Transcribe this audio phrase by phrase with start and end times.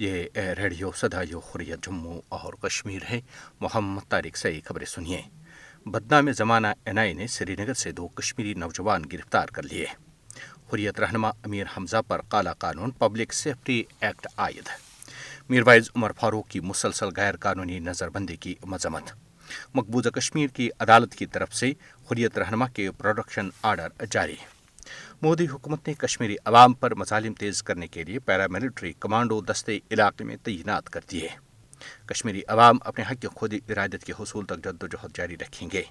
[0.00, 3.18] یہ ریڈیو سدائیو حریت جموں اور کشمیر ہے
[3.60, 5.20] محمد طارق یہ خبریں سنیے
[5.94, 9.86] بدنام میں زمانہ این آئی نے سری نگر سے دو کشمیری نوجوان گرفتار کر لیے
[10.72, 14.68] حریت رہنما امیر حمزہ پر کالا قانون پبلک سیفٹی ایکٹ عائد
[15.48, 19.10] میروائز عمر فاروق کی مسلسل غیر قانونی نظر بندی کی مذمت
[19.74, 21.72] مقبوضہ کشمیر کی عدالت کی طرف سے
[22.10, 24.36] حریت رہنما کے پروڈکشن آرڈر جاری
[25.22, 30.24] مودی حکومت نے کشمیری عوام پر مظالم تیز کرنے کے لیے پیراملٹری کمانڈو دستے علاقے
[30.24, 31.28] میں تعینات کر دیے
[32.08, 35.66] کشمیری عوام اپنے حق کی خود ارادت کے حصول تک جد و جہد جاری رکھیں
[35.72, 35.82] گے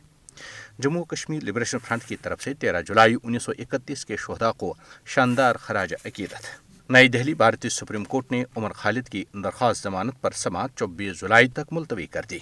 [0.83, 4.73] جموں کشمیر لبریشن فرنٹ کی طرف سے تیرہ جولائی انیس سو اکتیس کے شہدا کو
[5.15, 6.45] شاندار خراج عقیدت
[6.91, 11.47] نئی دہلی بھارتی سپریم کورٹ نے عمر خالد کی درخواست ضمانت پر سماعت چوبیس جولائی
[11.57, 12.39] تک ملتوی کر دی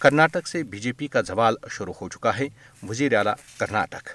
[0.00, 2.46] کرناٹک سے بی جے پی کا زوال شروع ہو چکا ہے
[2.88, 4.08] وزیر اعلیٰ کرناٹک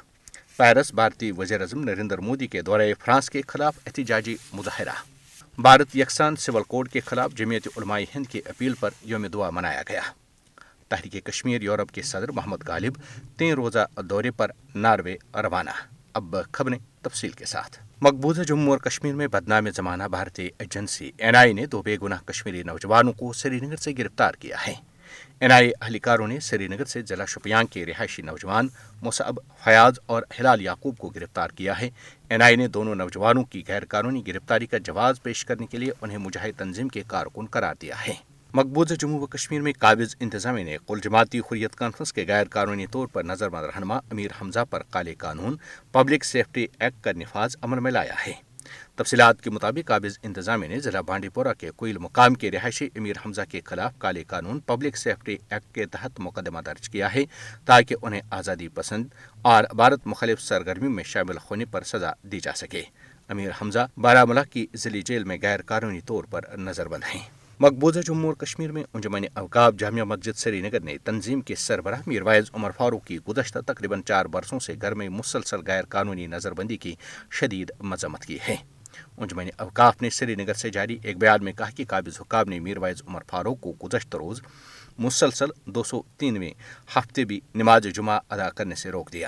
[0.57, 4.89] پیرس بھارتی وزیر اعظم نریندر مودی کے دورے فرانس کے خلاف احتجاجی مظاہرہ
[5.61, 9.81] بھارت یکساں سول کوڈ کے خلاف جمیعت علماء ہند کی اپیل پر یوم دعا منایا
[9.89, 10.01] گیا
[10.89, 13.01] تحریک کشمیر یورپ کے صدر محمد غالب
[13.37, 15.71] تین روزہ دورے پر ناروے روانہ
[16.19, 21.35] اب خبریں تفصیل کے ساتھ مقبوضہ جموں اور کشمیر میں بدنام زمانہ بھارتی ایجنسی این
[21.35, 24.73] آئی نے دو بے گناہ کشمیری نوجوانوں کو سری نگر سے گرفتار کیا ہے
[25.41, 28.67] این آئی اہلکاروں نے سری نگر سے ضلع شوپیان کے رہائشی نوجوان
[29.01, 31.89] مصعب فیاض اور ہلال یعقوب کو گرفتار کیا ہے
[32.29, 35.91] این آئی نے دونوں نوجوانوں کی غیر قانونی گرفتاری کا جواز پیش کرنے کے لیے
[36.01, 38.13] انہیں مجاہد تنظیم کے کارکن قرار دیا ہے
[38.53, 42.87] مقبوضہ جموں و کشمیر میں قابض انتظامیہ نے کل جماعتی حریت کانفرنس کے غیر قانونی
[42.91, 45.55] طور پر نظر مند رہنما امیر حمزہ پر کالے قانون
[45.93, 48.33] پبلک سیفٹی ایکٹ کا نفاذ عمل میں لایا ہے
[48.97, 53.15] تفصیلات کے مطابق قابض انتظامیہ نے ضلع بانڈی پورہ کے کوئل مقام کے رہائشی امیر
[53.25, 57.23] حمزہ کے خلاف کالے قانون پبلک سیفٹی ایکٹ کے تحت مقدمہ درج کیا ہے
[57.65, 59.05] تاکہ انہیں آزادی پسند
[59.53, 62.81] اور بھارت مخالف سرگرمی میں شامل ہونے پر سزا دی جا سکے
[63.33, 67.21] امیر حمزہ بارہ ملا کی ضلعی جیل میں غیر قانونی طور پر نظر بند ہیں
[67.63, 72.01] مقبوضہ جموں اور کشمیر میں انجمن اوقاف جامعہ مسجد سری نگر نے تنظیم کے سربراہ
[72.07, 76.27] میر وائز عمر فاروق کی گزشتہ تقریباً چار برسوں سے گھر میں مسلسل غیر قانونی
[76.35, 76.95] نظر بندی کی
[77.39, 78.55] شدید مذمت کی ہے
[79.21, 82.59] انجمن اوقاف نے سری نگر سے جاری ایک بیان میں کہا کہ قابض حکام نے
[82.65, 84.41] میر وائز عمر فاروق کو گزشتہ روز
[85.05, 86.51] مسلسل دو سو تینویں
[86.95, 89.27] ہفتے بھی نماز جمعہ ادا کرنے سے روک دیا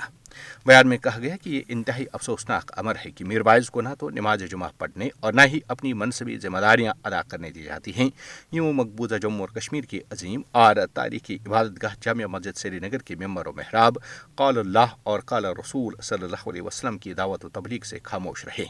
[0.66, 3.90] بیان میں کہا گیا کہ یہ انتہائی افسوسناک امر ہے کہ میر وائز کو نہ
[4.00, 7.92] تو نماز جمعہ پڑھنے اور نہ ہی اپنی منصبی ذمہ داریاں ادا کرنے دی جاتی
[7.98, 8.10] ہیں
[8.56, 13.02] یوں مقبوضہ جموں اور کشمیر کے عظیم اور تاریخی عبادت گاہ جامع مسجد سری نگر
[13.10, 13.98] کے ممبر و محراب
[14.38, 18.46] قال اللہ اور قال رسول صلی اللہ علیہ وسلم کی دعوت و تبلیغ سے خاموش
[18.46, 18.66] رہے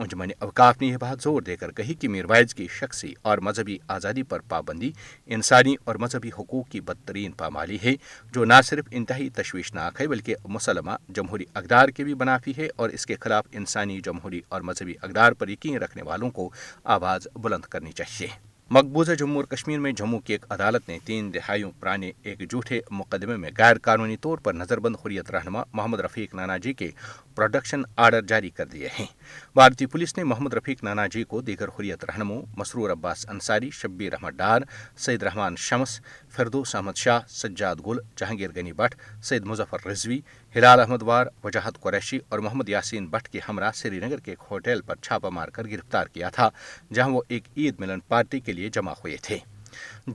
[0.00, 3.76] انجمن اوقاف نے یہ بات زور دے کر کہی کہ میروائز کی شخصی اور مذہبی
[3.96, 4.90] آزادی پر پابندی
[5.36, 7.94] انسانی اور مذہبی حقوق کی بدترین پامالی ہے
[8.34, 12.90] جو نہ صرف انتہائی تشویشناک ہے بلکہ مسلمہ جمہوری اقدار کے بھی منافی ہے اور
[12.98, 16.48] اس کے خلاف انسانی جمہوری اور مذہبی اقدار پر یقین رکھنے والوں کو
[16.96, 18.26] آواز بلند کرنی چاہیے
[18.70, 22.78] مقبوضہ جموں اور کشمیر میں جموں کی ایک عدالت نے تین دہائیوں پرانے ایک جھوٹے
[22.90, 26.90] مقدمے میں غیر قانونی طور پر نظر بند حریت رہنما محمد رفیق نانا جی کے
[27.36, 29.06] پروڈکشن آرڈر جاری کر دیے ہیں
[29.54, 34.12] بھارتی پولیس نے محمد رفیق نانا جی کو دیگر حریت رہنموں مسرور عباس انصاری شبیر
[34.14, 34.60] احمد ڈار
[35.04, 35.98] سید رحمان شمس
[36.36, 38.94] فردوس احمد شاہ سجاد گل جہانگیر غنی بٹ
[39.28, 40.20] سید مظفر رضوی
[40.56, 44.46] ہلال احمد وار وجاہت قریشی اور محمد یاسین بٹ کے ہمراہ سری نگر کے ایک
[44.50, 46.48] ہوٹل پر چھاپہ مار کر گرفتار کیا تھا
[46.94, 49.38] جہاں وہ ایک عید ملن پارٹی کے لیے جمع ہوئے تھے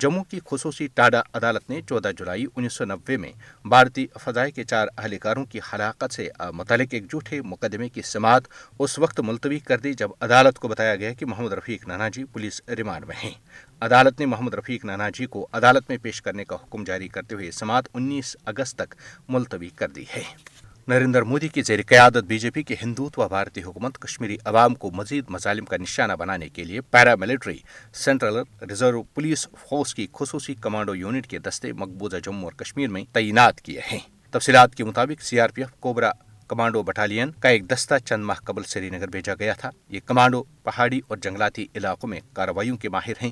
[0.01, 3.31] جموں کی خصوصی ٹاڈا عدالت نے چودہ جولائی انیس سو نوے میں
[3.69, 8.47] بھارتی فضائے کے چار اہلکاروں کی ہلاکت سے متعلق ایک جھوٹے مقدمے کی سماعت
[8.79, 12.23] اس وقت ملتوی کر دی جب عدالت کو بتایا گیا کہ محمد رفیق نانا جی
[12.33, 13.31] پولیس ریمانڈ میں ہیں
[13.85, 17.35] عدالت نے محمد رفیق نانا جی کو عدالت میں پیش کرنے کا حکم جاری کرتے
[17.35, 18.95] ہوئے سماعت انیس اگست تک
[19.29, 20.23] ملتوی کر دی ہے
[20.89, 24.75] نریندر مودی کی زیر قیادت بی جے پی کے ہندوت و بھارتی حکومت کشمیری عوام
[24.83, 27.57] کو مزید مظالم کا نشانہ بنانے کے لیے para military
[28.03, 28.37] central
[28.69, 33.59] reserve police force کی خصوصی کمانڈو یونٹ کے دستے مقبوضہ جموں اور کشمیر میں تعینات
[33.61, 33.99] کیے ہیں
[34.33, 36.11] تفصیلات کے مطابق C R P F CoBRA
[36.49, 40.43] commando battalion کا ایک دستہ چند ماہ قبل سری نگر بھیجا گیا تھا یہ کمانڈو
[40.63, 43.31] پہاڑی اور جنگلاتی علاقوں میں کارروائیوں کے ماہر ہیں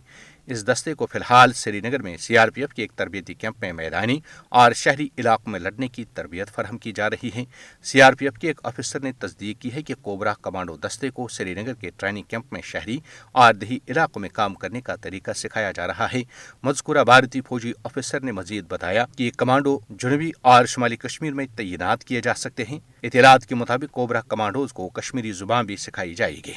[0.54, 3.34] اس دستے کو فی الحال سری نگر میں سی آر پی ایف کے ایک تربیتی
[3.34, 4.20] کیمپ میں میدانی
[4.62, 7.44] اور شہری علاقوں میں لڑنے کی تربیت فراہم کی جا رہی ہے
[7.92, 11.10] سی آر پی ایف کے ایک آفیسر نے تصدیق کی ہے کہ کوبرا کمانڈو دستے
[11.14, 12.98] کو سری نگر کے ٹریننگ کیمپ میں شہری
[13.44, 16.22] اور دیہی علاقوں میں کام کرنے کا طریقہ سکھایا جا رہا ہے
[16.64, 21.46] مذکورہ بھارتی فوجی آفیسر نے مزید بتایا کہ یہ کمانڈو جنوبی اور شمالی کشمیر میں
[21.58, 26.14] تعینات کیے جا سکتے ہیں اطلاعات کے مطابق کوبرا کمانڈوز کو کشمیری زبان بھی سکھائی
[26.16, 26.54] جائے گی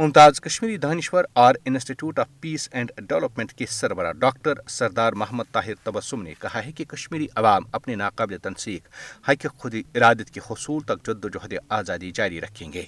[0.00, 5.74] ممتاز کشمیری دانشور are institute of peace and development کے سربراہ ڈاکٹر سردار محمد طاہر
[5.84, 8.88] تبسم نے کہا ہے کہ کشمیری عوام اپنے ناقابل تنسیق
[9.28, 12.84] حق خود ارادت کے حصول تک جد وجہد آزادی جاری رکھیں گے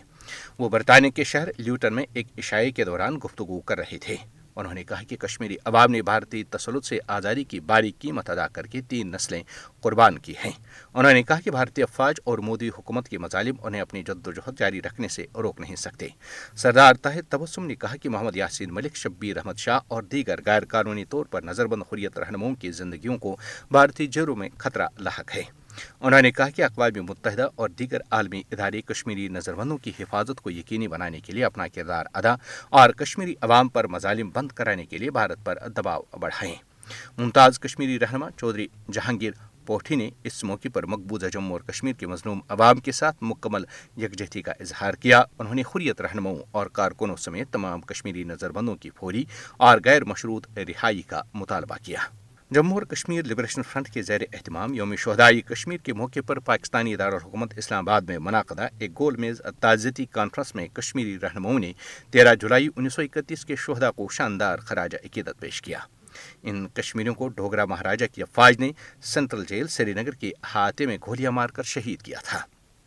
[0.59, 4.17] وہ برطانیہ کے شہر لیوٹن میں ایک عشائے کے دوران گفتگو کر رہے تھے
[4.61, 8.47] انہوں نے کہا کہ کشمیری عوام نے بھارتی تسلط سے آزادی کی باری قیمت ادا
[8.53, 9.43] کر کے تین نسلیں
[9.83, 10.51] قربان کی ہیں
[10.95, 14.33] انہوں نے کہا کہ بھارتی افواج اور مودی حکومت کے مظالم انہیں اپنی جد و
[14.33, 16.09] جہد جاری رکھنے سے روک نہیں سکتے
[16.63, 20.65] سردار طاہر تبسم نے کہا کہ محمد یاسین ملک شبیر احمد شاہ اور دیگر غیر
[20.71, 23.37] قانونی طور پر نظر بند حریت رہنماؤں کی زندگیوں کو
[23.71, 25.43] بھارتی جروں میں خطرہ لاحق ہے
[26.01, 30.41] انہوں نے کہا کہ اقوام متحدہ اور دیگر عالمی ادارے کشمیری نظر بندوں کی حفاظت
[30.41, 32.35] کو یقینی بنانے کے لیے اپنا کردار ادا
[32.81, 36.55] اور کشمیری عوام پر مظالم بند کرانے کے لیے بھارت پر دباؤ بڑھائیں
[37.19, 39.33] ممتاز کشمیری رہنما چودھری جہانگیر
[39.67, 43.65] پوٹھی نے اس موقع پر مقبوضہ جموں اور کشمیر کے مظلوم عوام کے ساتھ مکمل
[44.03, 48.75] یکجہتی کا اظہار کیا انہوں نے حریت رہنماؤں اور کارکنوں سمیت تمام کشمیری نظر بندوں
[48.81, 49.25] کی فوری
[49.69, 52.01] اور غیر مشروط رہائی کا مطالبہ کیا
[52.55, 56.95] جموں اور کشمیر لبریشن فرنٹ کے زیر اہتمام یوم شہدائی کشمیر کے موقع پر پاکستانی
[56.95, 61.73] حکومت اسلام آباد میں منعقدہ ایک گول میز تعزیتی کانفرنس میں کشمیری رہنماؤں نے
[62.13, 65.79] تیرہ جولائی انیس سو اکتیس کے شہدا کو شاندار خراج عقیدت پیش کیا
[66.43, 68.71] ان کشمیریوں کو ڈھوگرا مہاراجا کی افواج نے
[69.15, 72.41] سینٹرل جیل سری نگر کے احاطے میں گولیاں مار کر شہید کیا تھا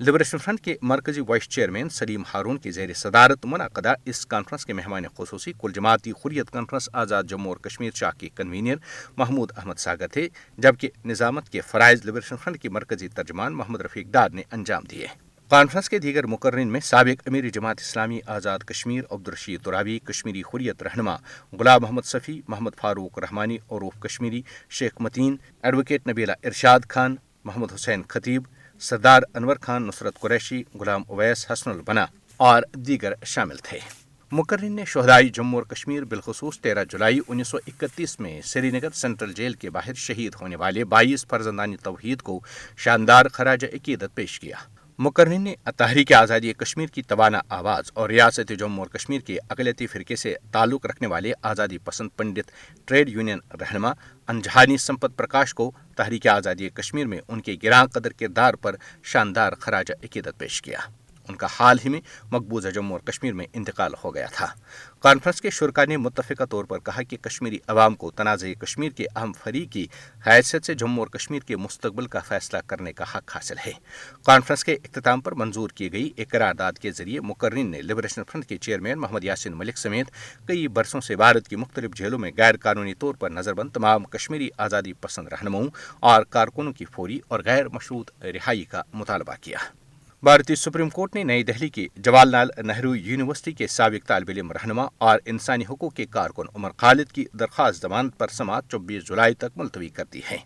[0.04, 4.74] لبریشن فرنٹ کے مرکزی وائس چیئرمین سلیم ہارون کی زیر صدارت منعقدہ اس کانفرنس کے
[4.74, 8.76] مہمان خصوصی کل جماعتی خوریت کانفرنس آزاد جموں اور کشمیر شاہ کی کنوینر
[9.18, 10.28] محمود احمد ساگر تھے
[10.64, 15.08] جبکہ نظامت کے فرائض لبریشن فرنٹ کے مرکزی ترجمان محمد رفیق دار نے انجام دیے
[15.50, 20.84] کانفرنس کے دیگر مقررین میں سابق امیری جماعت اسلامی آزاد کشمیر عبدالرشید ترابی کشمیری حریت
[20.84, 21.16] رہنما
[21.60, 24.42] غلام محمد صفی محمد فاروق رحمانی عروف کشمیری
[24.80, 27.16] شیخ متین ایڈوکیٹ نبیلا ارشاد خان
[27.46, 28.44] محمد حسین خطیب
[28.80, 32.06] سردار انور خان نصرت قریشی غلام اویس حسن البنا
[32.48, 33.80] اور دیگر شامل تھے
[34.32, 38.90] مقرر نے شہدائی جموں اور کشمیر بالخصوص تیرہ جولائی انیس سو اکتیس میں سری نگر
[38.94, 42.40] سینٹرل جیل کے باہر شہید ہونے والے بائیس فرزندانی توحید کو
[42.84, 44.58] شاندار خراج عقیدت پیش کیا
[45.04, 49.88] مکرن نے تحریک آزادی کشمیر کی توانا آواز اور ریاست جموں اور کشمیر کے اقلیتی
[49.88, 52.52] فرقے سے تعلق رکھنے والے آزادی پسند پنڈت
[52.88, 53.92] ٹریڈ یونین رہنما
[54.34, 58.76] انجھانی سمپت پرکاش کو تحریک آزادی کشمیر میں ان کے گراں قدر کردار پر
[59.14, 60.80] شاندار خراج عقیدت پیش کیا
[61.30, 62.00] ان کا حال ہی میں
[62.32, 64.48] مقبوضہ جموں اور کشمیر میں انتقال ہو گیا تھا
[65.02, 69.06] کانفرنس کے شرکا نے متفقہ طور پر کہا کہ کشمیری عوام کو تنازع کشمیر کے
[69.16, 69.86] اہم فریق کی
[70.28, 73.72] حیثیت سے جموں اور کشمیر کے مستقبل کا فیصلہ کرنے کا حق حاصل ہے
[74.26, 78.46] کانفرنس کے اختتام پر منظور کی گئی ایک قرارداد کے ذریعے مقررین نے لبریشن فرنٹ
[78.50, 80.12] کے چیئرمین محمد یاسین ملک سمیت
[80.48, 84.04] کئی برسوں سے بھارت کی مختلف جھیلوں میں غیر قانونی طور پر نظر بند تمام
[84.16, 85.68] کشمیری آزادی پسند رہنماؤں
[86.12, 89.58] اور کارکنوں کی فوری اور غیر مشروط رہائی کا مطالبہ کیا
[90.28, 94.52] بھارتی سپریم کورٹ نے نئی دہلی کی جواہر لال نہرو یونیورسٹی کے سابق طالب علم
[94.52, 99.34] رہنما اور انسانی حقوق کے کارکن عمر خالد کی درخواست ضمانت پر سماعت چوبیس جولائی
[99.44, 100.38] تک ملتوی کر دی ہے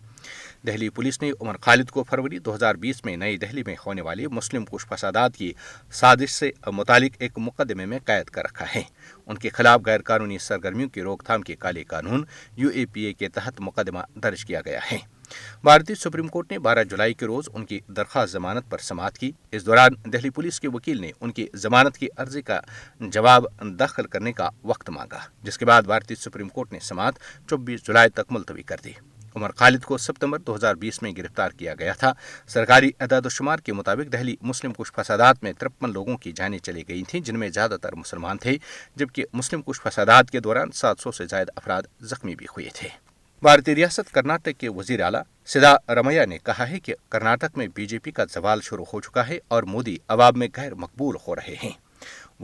[0.66, 4.02] دہلی پولیس نے عمر خالد کو فروری دو ہزار بیس میں نئی دہلی میں ہونے
[4.08, 5.52] والے مسلم کش فسادات کی
[6.00, 8.82] سازش سے متعلق ایک مقدمے میں قید کر رکھا ہے
[9.26, 12.24] ان کے خلاف غیر قانونی سرگرمیوں کی روک تھام کے کالے قانون
[12.56, 14.98] یو اے پی اے کے تحت مقدمہ درج کیا گیا ہے
[15.64, 19.30] بھارتی سپریم کورٹ نے بارہ جولائی کے روز ان کی درخواست ضمانت پر سماعت کی
[19.56, 22.60] اس دوران دہلی پولیس کے وکیل نے ان کی ضمانت کی عرضی کا
[23.00, 23.44] جواب
[23.78, 27.14] داخل کرنے کا وقت مانگا جس کے بعد بھارتی سپریم کورٹ نے سماعت
[27.48, 28.92] چوبیس جولائی تک ملتوی کر دی
[29.36, 32.12] عمر خالد کو ستمبر دو ہزار بیس میں گرفتار کیا گیا تھا
[32.54, 36.58] سرکاری اعداد و شمار کے مطابق دہلی مسلم کش فسادات میں ترپن لوگوں کی جانیں
[36.58, 38.56] چلی گئی تھیں جن میں زیادہ تر مسلمان تھے
[38.96, 41.82] جبکہ مسلم کش فسادات کے دوران سات سو سے زائد افراد
[42.14, 42.88] زخمی بھی ہوئے تھے
[43.42, 45.20] بھارتی ریاست کرناٹک کے وزیر اعلیٰ
[45.52, 49.00] سدا رمیہ نے کہا ہے کہ کرناٹک میں بی جے پی کا زوال شروع ہو
[49.00, 51.70] چکا ہے اور مودی عوام میں غیر مقبول ہو رہے ہیں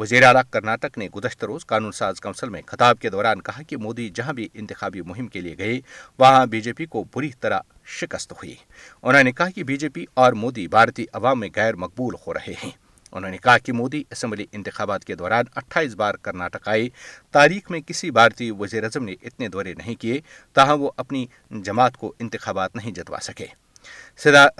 [0.01, 3.77] وزیر اعلی کرناٹک نے گزشتہ روز قانون ساز کونسل میں خطاب کے دوران کہا کہ
[3.85, 5.79] مودی جہاں بھی انتخابی مہم کے لیے گئے
[6.19, 7.61] وہاں بی جے پی کو بری طرح
[8.01, 8.55] شکست ہوئی
[9.03, 12.35] انہوں نے کہا کہ بی جے پی اور مودی بھارتی عوام میں غیر مقبول ہو
[12.35, 12.71] رہے ہیں
[13.15, 16.89] انہوں نے کہا کہ مودی اسمبلی انتخابات کے دوران اٹھائیس بار کرناٹک آئے
[17.33, 20.21] تاریخ میں کسی بھارتی وزیر اعظم نے اتنے دورے نہیں کیے
[20.55, 21.25] تاہم وہ اپنی
[21.65, 23.47] جماعت کو انتخابات نہیں جتوا سکے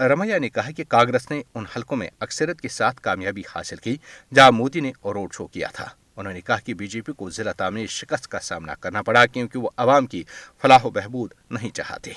[0.09, 3.95] رمیا نے کہا کہ کانگریس نے ان حلقوں میں اکثرت کے ساتھ کامیابی حاصل کی
[4.35, 5.87] جہاں مودی نے روڈ شو کیا تھا
[6.17, 9.25] انہوں نے کہا کہ بی جے پی کو ضلع تعمیر شکست کا سامنا کرنا پڑا
[9.33, 10.23] کیونکہ وہ عوام کی
[10.61, 12.13] فلاح و بہبود نہیں چاہتے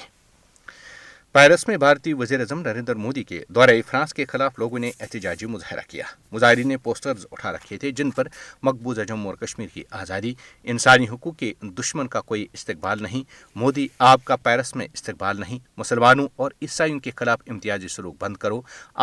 [1.32, 5.46] پیرس میں بھارتی وزیر اعظم نریندر مودی کے دورے فرانس کے خلاف لوگوں نے احتجاجی
[5.46, 8.26] مظاہرہ کیا مظاہرین نے پوسٹرز اٹھا رکھے تھے جن پر
[8.62, 10.32] مقبوضہ جموں اور کشمیر کی آزادی
[10.72, 13.22] انسانی حقوق کے دشمن کا کوئی استقبال نہیں
[13.60, 18.37] مودی آپ کا پیرس میں استقبال نہیں مسلمانوں اور عیسائیوں کے خلاف امتیازی سلوک بند
[18.44, 18.60] کرو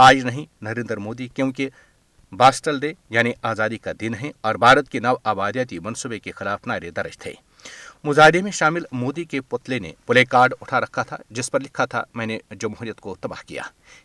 [0.07, 1.69] آج نہیں نریندر مودی کیونکہ
[2.37, 6.67] باسٹل ڈے یعنی آزادی کا دن ہے اور بھارت کے نو آبادیاتی منصوبے کے خلاف
[6.67, 7.33] نعرے درج تھے
[8.03, 11.85] مظاہرے میں شامل مودی کے پتلے نے پلے کارڈ اٹھا رکھا تھا جس پر لکھا
[11.91, 13.61] تھا میں نے جمہوریت کو تباہ کیا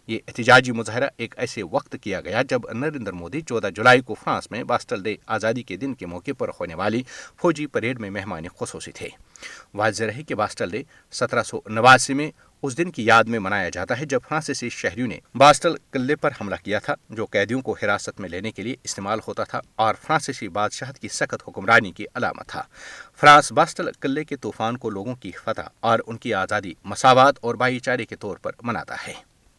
[0.08, 4.50] یہ احتجاجی مظاہرہ ایک ایسے وقت کیا گیا جب نریندر مودی چودہ جولائی کو فرانس
[4.50, 7.02] میں باسٹل ڈے آزادی کے دن کے موقع پر ہونے والی
[7.42, 9.08] فوجی پریڈ میں مہمان خصوصی تھے
[9.74, 10.82] واضح رہے کہ باسٹل ڈے
[11.20, 12.30] سترہ سو نواسی میں
[12.64, 16.30] اس دن کی یاد میں منایا جاتا ہے جب فرانسیسی شہریوں نے باسٹل قلعے پر
[16.40, 19.94] حملہ کیا تھا جو قیدیوں کو حراست میں لینے کے لیے استعمال ہوتا تھا اور
[20.02, 22.62] فرانسیسی بادشاہت کی سخت حکمرانی کی علامت تھا
[23.20, 27.54] فرانس باسٹل قلعے کے طوفان کو لوگوں کی فتح اور ان کی آزادی مساوات اور
[27.64, 29.14] بھائی چارے کے طور پر مناتا ہے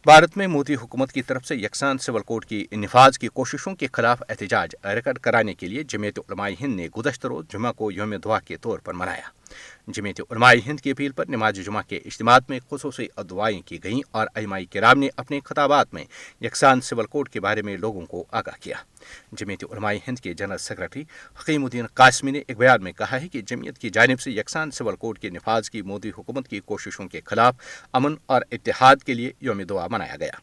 [0.06, 3.88] بھارت میں مودی حکومت کی طرف سے یکسان سول کوڈ کی نفاذ کی کوششوں کے
[3.94, 6.88] خلاف احتجاج ریکارڈ کرانے کے لیے جمعیت علماء ہند نے
[7.26, 9.30] روز جمعہ کو یوم دعا کے طور پر منایا
[9.96, 14.00] جمعیت علماء ہند کی اپیل پر نماز جمعہ کے اجتماعات میں خصوصی ادوائیں کی گئیں
[14.18, 16.04] اور ایمائی کرام نے اپنے خطابات میں
[16.46, 18.76] یکسان سول کوڈ کے بارے میں لوگوں کو آگاہ کیا
[19.40, 21.04] جمعیت علماء ہند کے جنرل سیکرٹری
[21.42, 24.32] حقیم قاسمی نے ایک بیان میں کہا ہے کہ جمعیت کی جانب سے
[24.74, 27.56] سول کوڈ کے نفاذ کی مودی حکومت کی کوششوں کے خلاف
[28.00, 30.38] امن اور اتحاد کے لیے یوم دعا منایا گیا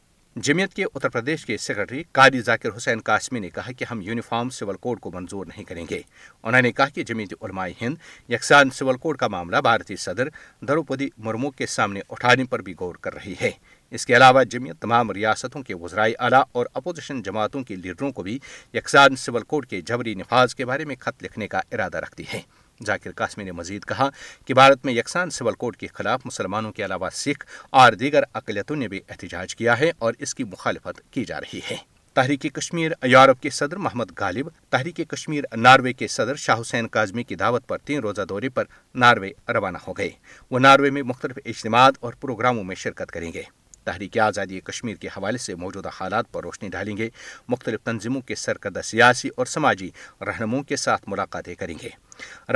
[0.46, 4.50] جمعیت کے اتر پردیش کے سیکرٹری قاری ذاکر حسین قاسمی نے کہا کہ ہم یونیفارم
[4.58, 6.00] سول کوڈ کو منظور نہیں کریں گے
[6.42, 10.28] انہوں نے کہا کہ جمعیت علماء ہند یکسان سول کوڈ کا معاملہ بھارتی صدر
[10.68, 13.50] دروپدی مرمو کے سامنے اٹھانے پر بھی غور کر رہی ہے
[13.94, 18.22] اس کے علاوہ جمعیت تمام ریاستوں کے وزرائے اعلیٰ اور اپوزیشن جماعتوں کے لیڈروں کو
[18.22, 18.38] بھی
[18.74, 22.40] یکسان سول کوڈ کے جبری نفاذ کے بارے میں خط لکھنے کا ارادہ رکھتی ہے
[22.86, 24.08] ذاکر قاسمی نے مزید کہا
[24.46, 27.44] کہ بھارت میں یکسان سول کوڈ کے خلاف مسلمانوں کے علاوہ سکھ
[27.80, 31.60] اور دیگر اقلیتوں نے بھی احتجاج کیا ہے اور اس کی مخالفت کی جا رہی
[31.70, 31.76] ہے
[32.14, 37.22] تحریک کشمیر یورپ کے صدر محمد غالب تحریک کشمیر ناروے کے صدر شاہ حسین کاظمی
[37.24, 38.64] کی دعوت پر تین روزہ دورے پر
[39.04, 40.10] ناروے روانہ ہو گئے
[40.50, 43.42] وہ ناروے میں مختلف اجتماعات اور پروگراموں میں شرکت کریں گے
[43.90, 47.08] تحریک آزادی کشمیر کے حوالے سے موجودہ حالات پر روشنی ڈالیں گے
[47.54, 49.88] مختلف تنظیموں کے سرکردہ سیاسی اور سماجی
[50.26, 51.88] رہنماؤں کے ساتھ ملاقاتیں کریں گے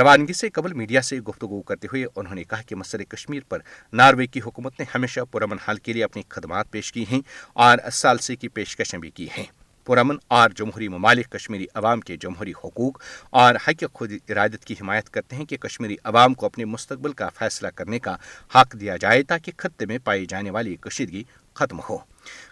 [0.01, 3.59] روانگی سے قبل میڈیا سے گفتگو کرتے ہوئے انہوں نے کہا کہ مسئلہ کشمیر پر
[4.01, 7.21] ناروے کی حکومت نے ہمیشہ پرامن حال کے لیے اپنی خدمات پیش کی ہیں
[7.67, 9.45] اور سالسی کی پیشکشیں بھی کی ہیں
[9.85, 13.01] پرامن اور جمہوری ممالک کشمیری عوام کے جمہوری حقوق
[13.41, 17.29] اور حق خود ارادت کی حمایت کرتے ہیں کہ کشمیری عوام کو اپنے مستقبل کا
[17.39, 18.15] فیصلہ کرنے کا
[18.55, 21.23] حق دیا جائے تاکہ خطے میں پائی جانے والی کشیدگی
[21.59, 21.97] ختم ہو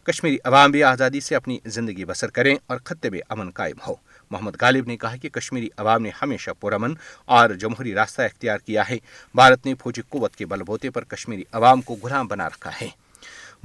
[0.06, 3.94] کشمیری عوام بھی آزادی سے اپنی زندگی بسر کریں اور خطے میں امن قائم ہو
[4.32, 6.94] محمد غالب نے کہا کہ کشمیری عوام نے ہمیشہ پرامن
[7.38, 8.98] اور جمہوری راستہ اختیار کیا ہے
[9.36, 12.88] بھارت نے فوجی قوت کے بل بوتے پر کشمیری عوام کو غلام بنا رکھا ہے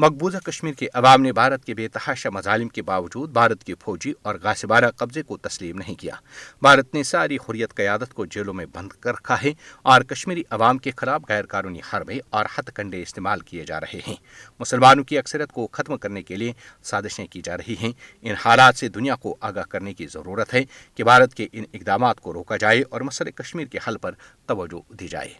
[0.02, 4.12] مقبوضہ کشمیر کے عوام نے بھارت کے بے تحاشا مظالم کے باوجود بھارت کی فوجی
[4.26, 6.14] اور غاسبارہ قبضے کو تسلیم نہیں کیا
[6.62, 9.52] بھارت نے ساری حریت قیادت کو جیلوں میں بند کر رکھا ہے
[9.92, 14.00] اور کشمیری عوام کے خلاف غیر قانونی حربے اور ہتھ کنڈے استعمال کیے جا رہے
[14.06, 14.14] ہیں
[14.60, 16.52] مسلمانوں کی اکثرت کو ختم کرنے کے لیے
[16.90, 20.64] سازشیں کی جا رہی ہیں ان حالات سے دنیا کو آگاہ کرنے کی ضرورت ہے
[20.96, 24.14] کہ بھارت کے ان اقدامات کو روکا جائے اور مسئلہ کشمیر کے حل پر
[24.46, 25.32] توجہ دی جائے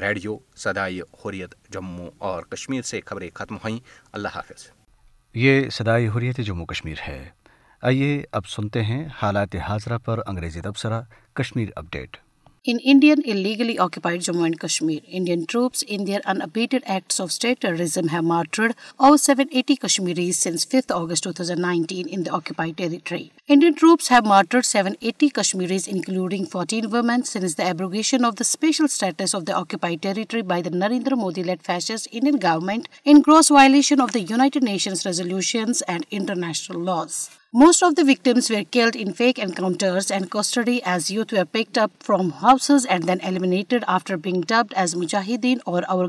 [0.00, 3.78] ریڈیو سدائی حریت جموں اور کشمیر سے خبریں ختم ہوئیں
[4.12, 4.66] اللہ حافظ
[5.36, 7.18] یہ صدائی حریت جموں کشمیر ہے
[7.90, 11.00] آئیے اب سنتے ہیں حالات حاضرہ پر انگریزی تبصرہ
[11.38, 12.16] Kashmir update
[12.62, 17.60] In Indian illegally occupied Jammu and Kashmir, Indian troops in their unabated acts of state
[17.64, 23.32] terrorism have martyred over 780 Kashmiris since 5th August 2019 in the occupied territory.
[23.48, 28.88] Indian troops have martyred 780 Kashmiris, including 14 women, since the abrogation of the special
[28.96, 34.02] status of the occupied territory by the Narendra Modi-led fascist Indian government in gross violation
[34.02, 37.20] of the United Nations resolutions and international laws.
[37.58, 40.12] Most of the victims are
[43.86, 46.00] happened as مجاہد اور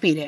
[0.00, 0.22] پیر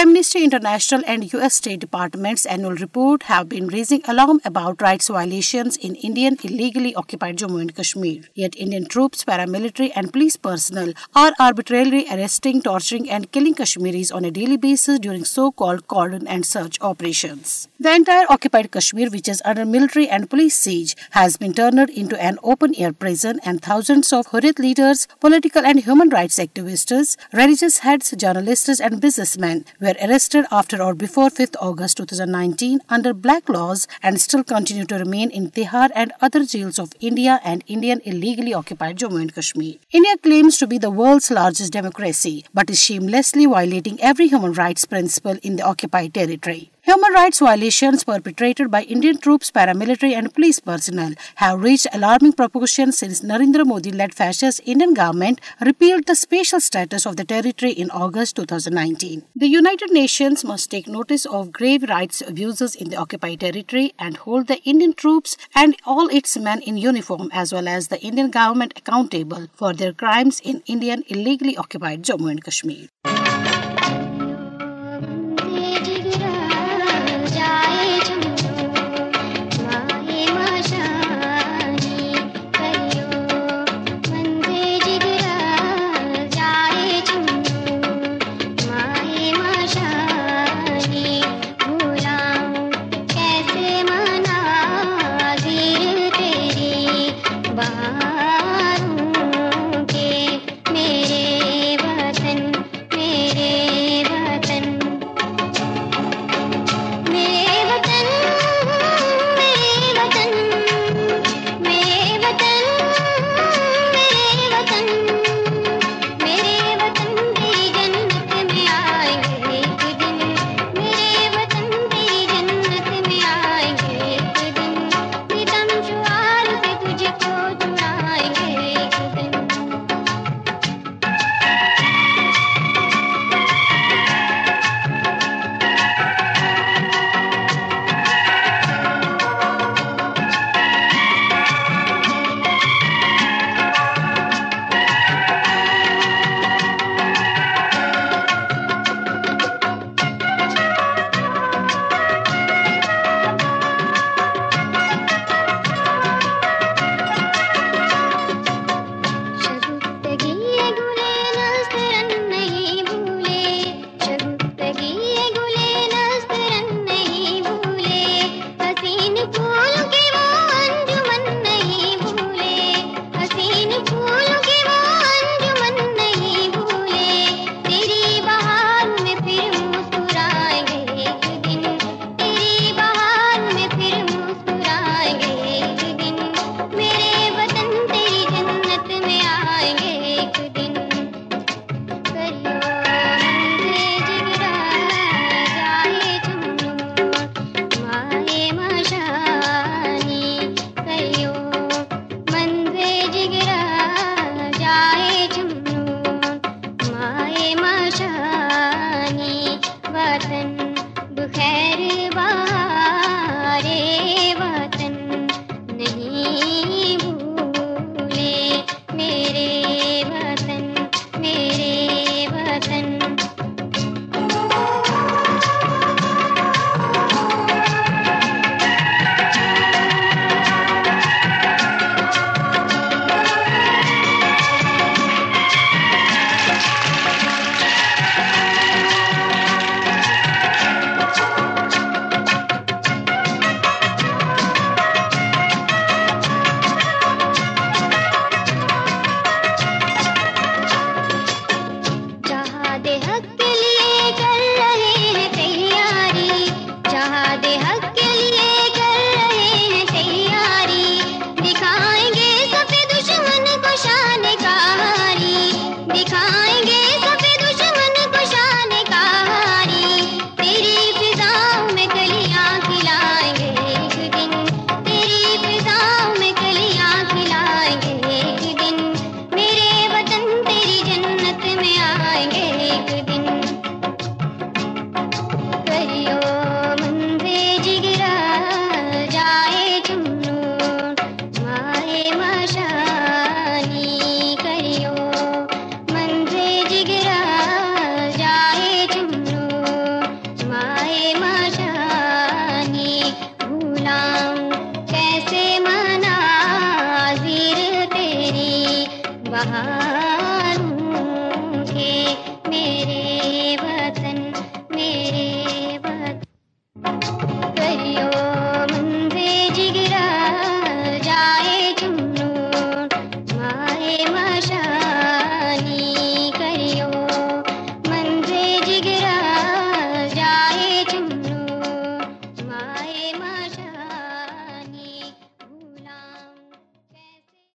[0.00, 1.54] Amnesty International and U.S.
[1.54, 7.38] State Department's annual report have been raising alarm about rights violations in Indian illegally occupied
[7.42, 8.28] Jammu and Kashmir.
[8.42, 14.24] Yet Indian troops, paramilitary and police personnel are arbitrarily arresting, torturing and killing Kashmiris on
[14.24, 17.58] a daily basis during so-called cordon and search operations.
[17.82, 22.20] The entire occupied Kashmir, which is under military and police siege, has been turned into
[22.26, 28.12] an open-air prison, and thousands of Hurit leaders, political and human rights activists, religious heads,
[28.24, 34.20] journalists and businessmen were arrested after or before 5th August 2019 under black laws and
[34.20, 38.98] still continue to remain in Tihar and other jails of India and Indian illegally occupied
[39.04, 39.78] Jammu and Kashmir.
[39.90, 44.84] India claims to be the world's largest democracy, but is shamelessly violating every human rights
[44.84, 46.60] principle in the occupied territory.
[46.84, 52.98] Human rights violations perpetrated by Indian troops, paramilitary and police personnel have reached alarming proportions
[52.98, 58.34] since Narendra Modi-led fascist Indian government repealed the special status of the territory in August
[58.34, 59.22] 2019.
[59.36, 64.16] The United Nations must take notice of grave rights abuses in the occupied territory and
[64.16, 68.32] hold the Indian troops and all its men in uniform as well as the Indian
[68.32, 72.88] government accountable for their crimes in Indian illegally occupied Jammu and Kashmir.